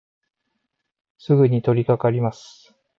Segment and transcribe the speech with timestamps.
[1.19, 2.73] すぐにとりかかります。